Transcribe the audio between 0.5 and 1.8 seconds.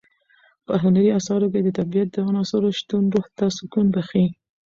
په هنري اثارو کې د